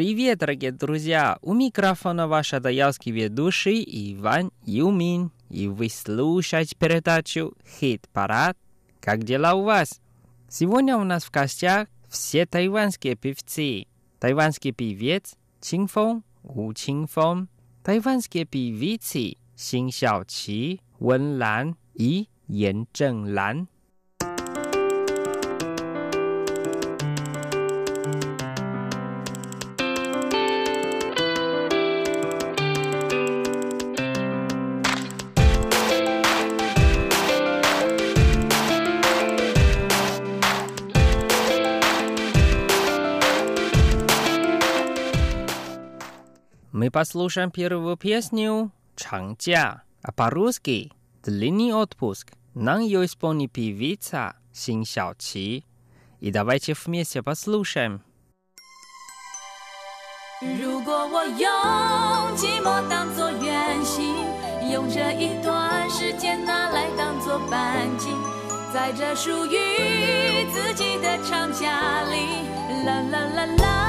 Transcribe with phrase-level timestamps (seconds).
[0.00, 1.36] Привет, дорогие друзья!
[1.42, 3.84] У микрофона ваш адаялский ведущий
[4.14, 5.30] Иван Юмин.
[5.50, 8.56] И вы слушаете передачу «Хит-парад».
[9.02, 10.00] Как дела у вас?
[10.48, 13.88] Сегодня у нас в гостях все тайванские певцы.
[14.20, 17.50] Тайванский певец Чинфон, У Чинфон,
[17.84, 23.68] тайванские певицы Син Xiaoqi, Wen Lan и Ян Зhenглан.
[46.89, 50.91] Мы послушаем первую песню «Чангжа», а по-русски
[51.23, 52.33] «Длинный отпуск».
[52.53, 55.63] Нам ее исполнит певица Син Xiaoqi.
[56.21, 58.01] И давайте вместе послушаем.
[60.41, 64.03] 如果我用寂寞当作远行，
[64.69, 68.13] 用这一段时间拿来当作半径，
[68.73, 73.88] 在这属于自己的长假里，啦啦啦啦啦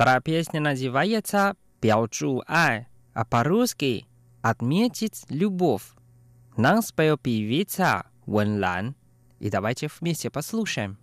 [0.00, 4.06] Вторая песня называется «Пяочу ай», а по-русски
[4.40, 5.82] «Отметить любовь».
[6.56, 8.96] Нам споет певица Вэн Лан.
[9.40, 10.96] И давайте вместе послушаем.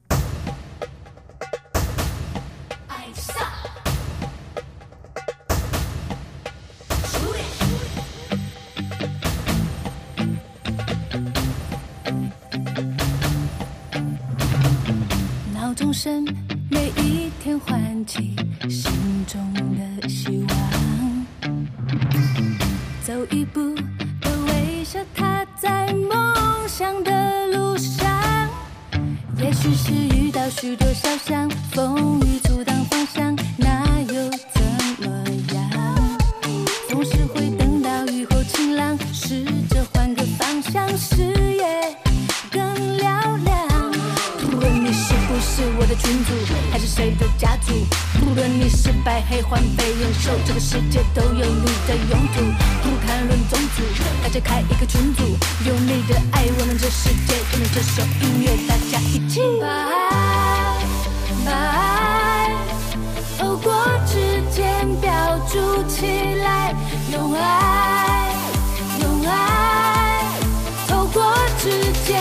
[15.76, 16.26] 钟声
[16.72, 18.47] 每一天唤起。
[18.70, 18.92] 心
[19.26, 21.26] 中的希望，
[23.02, 23.74] 走一步
[24.22, 26.36] 的微笑，他在梦
[26.68, 28.06] 想的路上。
[29.38, 32.27] 也许是遇到许多小相逢。
[45.98, 46.34] 群组
[46.72, 47.74] 还是谁的家族，
[48.20, 52.18] 不论你是白黑、环北、人兽，这个世界都有你的勇。
[52.38, 52.44] 我
[52.84, 53.84] 不谈论种族，
[54.24, 55.24] 大家开一个群组，
[55.66, 60.86] 用你的爱温暖这世界，跟着这首音乐，大家一起把爱、
[61.46, 62.56] 把爱
[63.38, 63.74] 透过
[64.06, 65.12] 指尖标
[65.52, 66.06] 注起
[66.44, 66.74] 来，
[67.12, 68.36] 用爱、
[69.02, 70.26] 用爱
[70.88, 71.70] 透过指
[72.06, 72.17] 尖。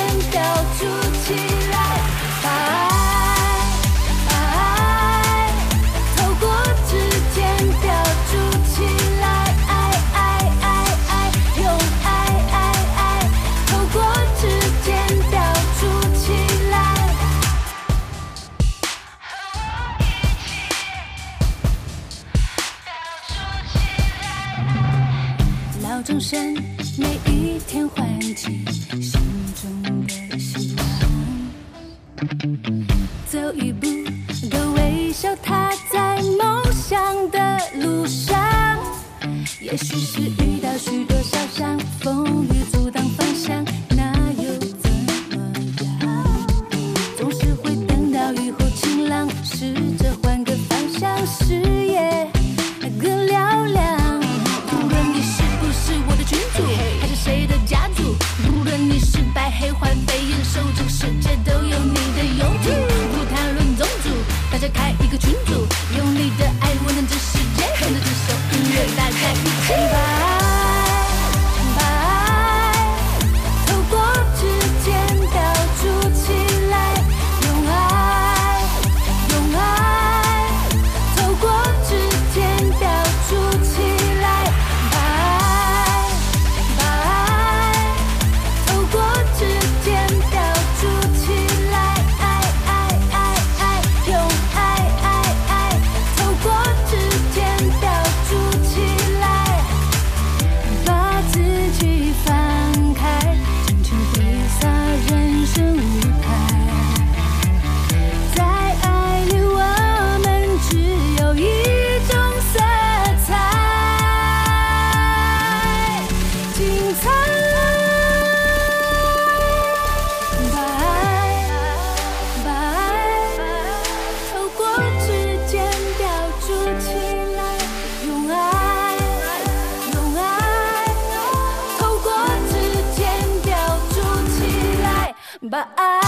[135.56, 136.05] But I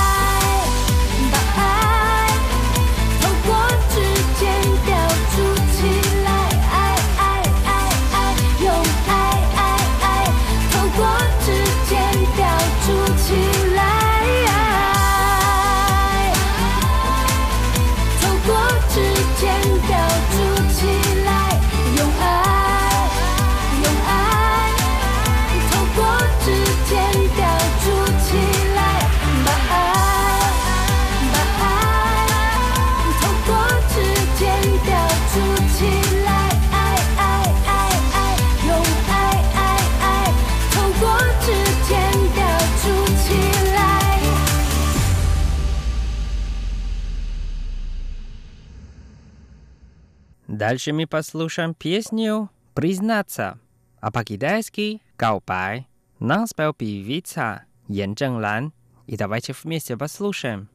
[50.59, 53.61] Дальше мы послушаем песню «Признаться»,
[54.01, 55.87] а по-китайски «Каопай».
[56.19, 58.73] Нам спел певица Ян Чжэнглан.
[59.07, 60.69] И давайте вместе послушаем.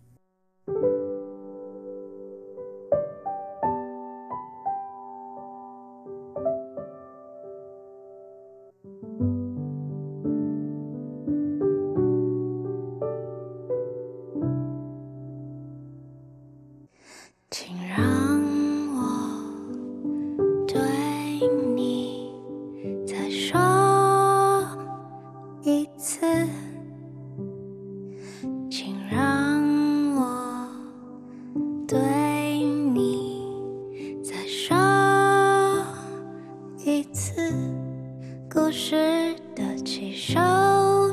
[38.76, 40.40] 失得其收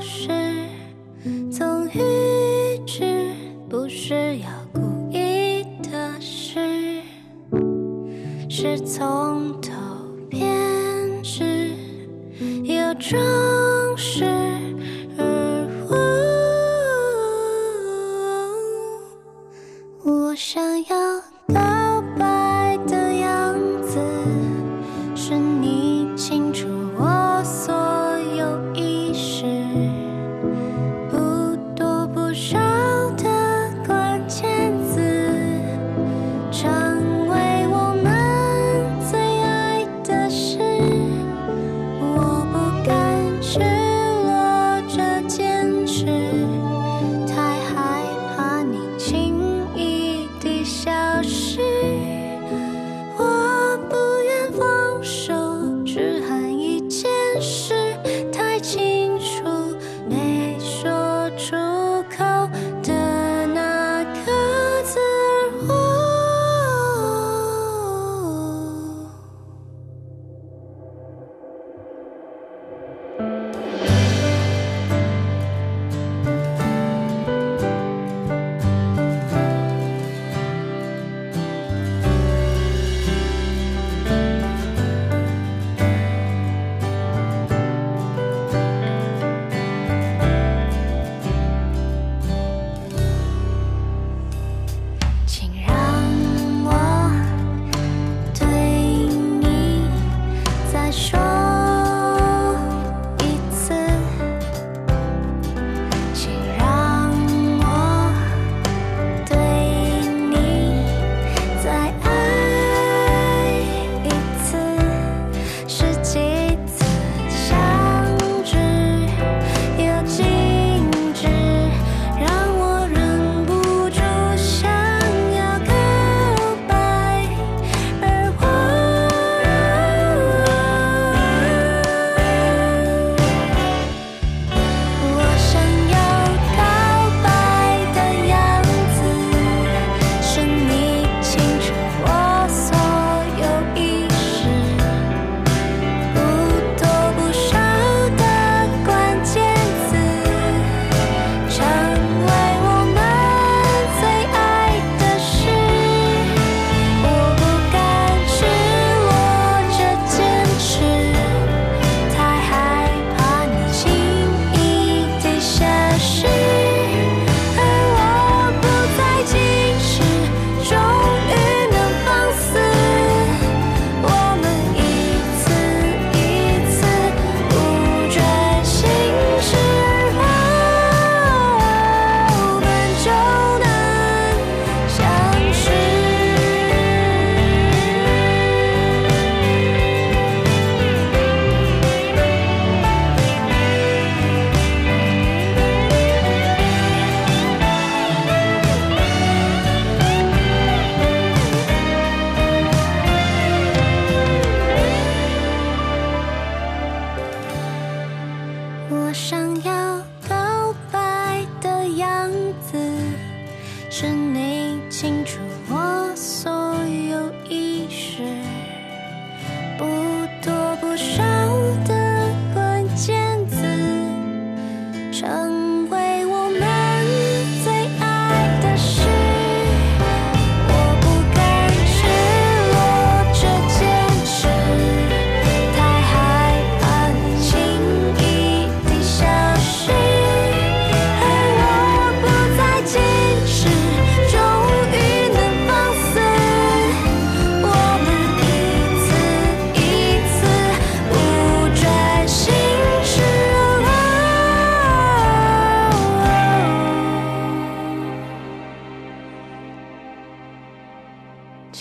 [0.00, 0.30] 拾
[1.52, 3.34] 总预知
[3.68, 4.80] 不是要故
[5.12, 7.02] 意的事
[8.48, 9.72] 是从头
[10.30, 10.42] 编
[11.22, 11.74] 织
[12.64, 13.18] 有种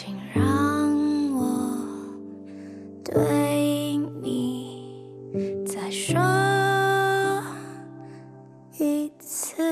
[0.10, 1.78] 请让我
[3.06, 6.20] 对你再说
[8.80, 9.64] 一次。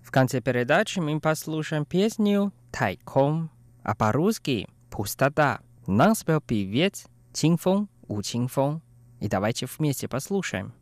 [0.00, 3.50] В конце передачи мы послушаем песню «Тайком»,
[3.82, 5.60] а по-русски «Пустота».
[5.86, 8.80] Нам спел певец Чинфон У Чинфон.
[9.20, 10.72] И давайте вместе послушаем.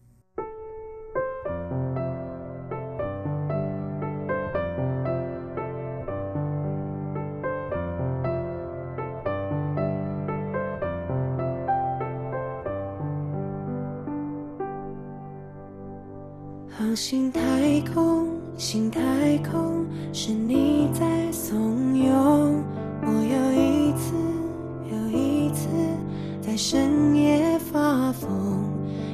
[16.79, 17.41] 航行太
[17.95, 18.29] 空，
[18.59, 19.01] 心太
[19.39, 22.11] 空，是你在怂恿
[23.01, 24.15] 我又一次
[24.91, 25.69] 又一次
[26.43, 28.31] 在深夜发疯。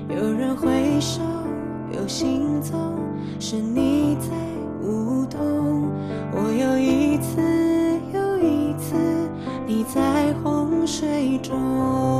[0.08, 1.22] 有人挥手，
[1.92, 2.96] 有行踪，
[3.38, 4.30] 是你在
[4.84, 5.38] 舞动。
[6.32, 7.40] 我又一次
[8.12, 8.96] 又一次，
[9.68, 12.11] 你在洪水中。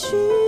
[0.00, 0.39] 去。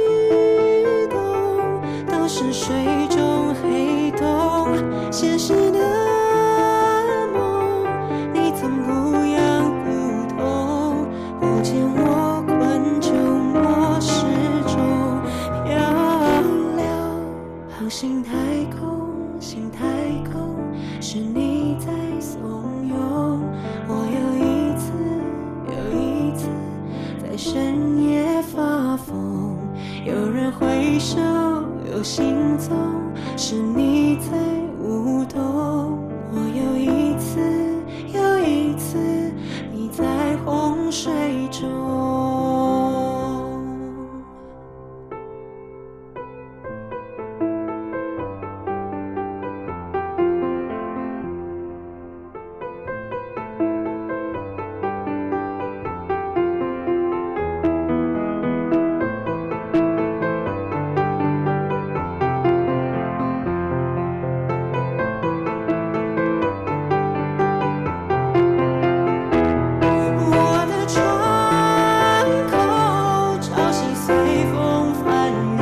[73.52, 74.14] 潮汐随
[74.50, 75.61] 风翻涌，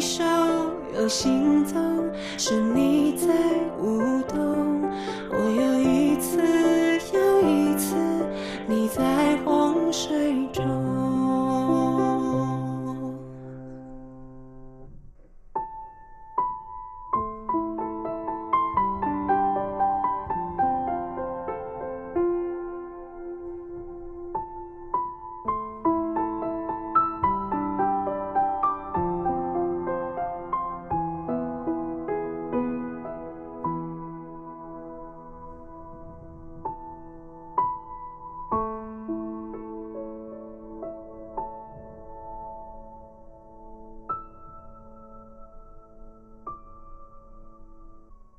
[0.00, 0.24] 手
[0.94, 1.82] 有心脏，
[2.36, 3.28] 是你在
[3.80, 4.17] 无。